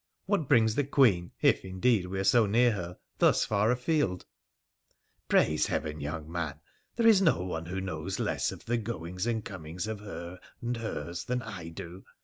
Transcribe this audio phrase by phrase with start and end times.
[0.25, 4.25] What brings the Queen, if, indeed, we are so near her, thus far afield?
[4.67, 4.89] *'
[5.29, 6.59] Praise Heaven, young man,
[6.95, 10.77] there is no one who knows less of the goings and comings of her and
[10.77, 12.03] hers than I do.